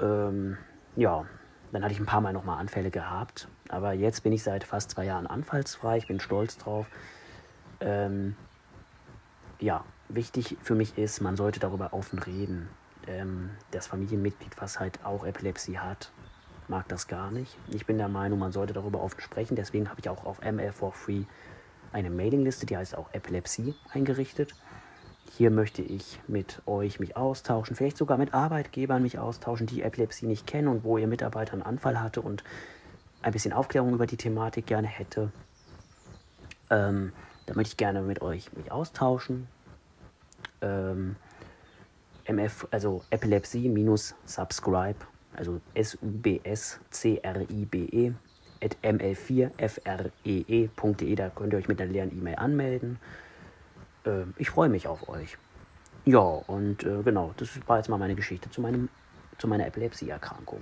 [0.00, 0.56] Ähm,
[0.96, 1.26] ja,
[1.72, 3.48] dann hatte ich ein paar Mal nochmal Anfälle gehabt.
[3.68, 5.98] Aber jetzt bin ich seit fast zwei Jahren anfallsfrei.
[5.98, 6.86] Ich bin stolz drauf.
[7.80, 8.34] Ähm,
[9.60, 12.68] ja, wichtig für mich ist, man sollte darüber offen reden
[13.08, 16.10] ähm, das Familienmitglied, was halt auch Epilepsie hat,
[16.68, 17.56] mag das gar nicht.
[17.68, 19.56] Ich bin der Meinung, man sollte darüber offen sprechen.
[19.56, 21.24] Deswegen habe ich auch auf ML for Free
[21.92, 24.54] eine Mailingliste, die heißt auch Epilepsie, eingerichtet.
[25.36, 30.26] Hier möchte ich mit euch mich austauschen, vielleicht sogar mit Arbeitgebern mich austauschen, die Epilepsie
[30.26, 32.44] nicht kennen und wo ihr Mitarbeiter einen Anfall hatte und
[33.22, 35.32] ein bisschen Aufklärung über die Thematik gerne hätte.
[36.70, 37.12] Ähm,
[37.46, 39.48] da möchte ich gerne mit euch mich austauschen.
[40.62, 41.16] Ähm,
[42.24, 44.96] MF, also Epilepsie minus Subscribe,
[45.34, 48.12] also S-U-B-S-C-R-I-B-E,
[48.62, 52.98] at ml4free.de, da könnt ihr euch mit einer leeren E-Mail anmelden.
[54.04, 55.38] Äh, ich freue mich auf euch.
[56.04, 58.88] Ja, und äh, genau, das war jetzt mal meine Geschichte zu, meinem,
[59.38, 60.60] zu meiner Epilepsieerkrankung.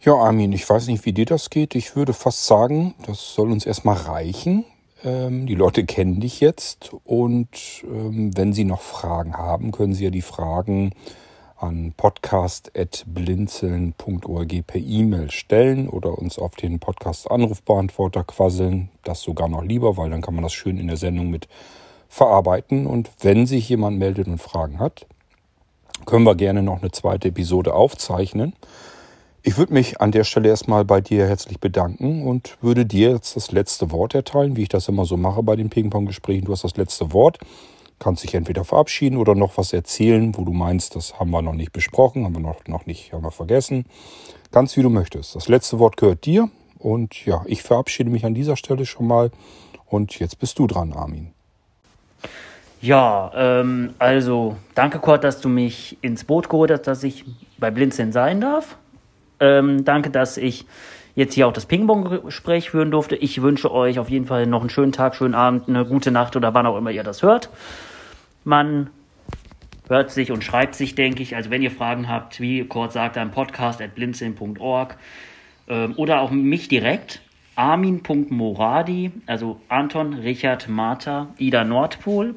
[0.00, 1.76] Ja, Armin, ich weiß nicht, wie dir das geht.
[1.76, 4.64] Ich würde fast sagen, das soll uns erstmal reichen.
[5.04, 10.04] Ähm, die Leute kennen dich jetzt und ähm, wenn sie noch Fragen haben, können sie
[10.04, 10.92] ja die Fragen
[11.56, 18.88] an podcast.blinzeln.org per E-Mail stellen oder uns auf den Podcast-Anrufbeantworter quasseln.
[19.04, 21.46] Das sogar noch lieber, weil dann kann man das schön in der Sendung mit
[22.08, 22.86] verarbeiten.
[22.86, 25.06] Und wenn sich jemand meldet und Fragen hat,
[26.04, 28.54] können wir gerne noch eine zweite Episode aufzeichnen.
[29.44, 33.34] Ich würde mich an der Stelle erstmal bei dir herzlich bedanken und würde dir jetzt
[33.34, 36.44] das letzte Wort erteilen, wie ich das immer so mache bei den Ping-Pong-Gesprächen.
[36.44, 37.38] Du hast das letzte Wort,
[37.98, 41.54] kannst dich entweder verabschieden oder noch was erzählen, wo du meinst, das haben wir noch
[41.54, 43.86] nicht besprochen, haben wir noch, noch nicht, haben wir vergessen.
[44.52, 45.34] Ganz wie du möchtest.
[45.34, 49.32] Das letzte Wort gehört dir und ja, ich verabschiede mich an dieser Stelle schon mal
[49.86, 51.32] und jetzt bist du dran, Armin.
[52.80, 57.24] Ja, ähm, also danke Kurt, dass du mich ins Boot geholt hast, dass ich
[57.58, 58.76] bei Blinzeln sein darf.
[59.42, 60.66] Ähm, danke, dass ich
[61.16, 63.16] jetzt hier auch das Ping-Pong-Gespräch führen durfte.
[63.16, 66.36] Ich wünsche euch auf jeden Fall noch einen schönen Tag, schönen Abend, eine gute Nacht
[66.36, 67.50] oder wann auch immer ihr das hört.
[68.44, 68.90] Man
[69.88, 71.34] hört sich und schreibt sich, denke ich.
[71.34, 74.96] Also wenn ihr Fragen habt, wie Kurt sagt, ein Podcast at blinzeln.org
[75.66, 77.20] ähm, oder auch mich direkt.
[77.56, 82.34] Armin.moradi, also Anton, Richard, Martha, Ida Nordpol.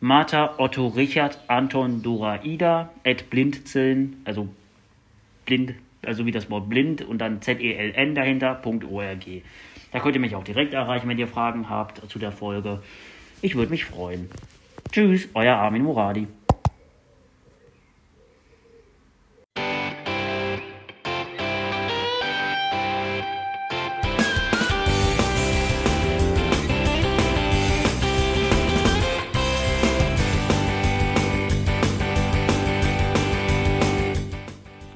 [0.00, 4.48] Martha, Otto, Richard, Anton, Dora, Ida, at blinzeln, also
[5.44, 8.60] blind also wie das Wort blind und dann Z-E-L-N dahinter.
[9.92, 12.82] Da könnt ihr mich auch direkt erreichen, wenn ihr Fragen habt zu der Folge.
[13.42, 14.30] Ich würde mich freuen.
[14.92, 16.26] Tschüss, euer Armin Muradi.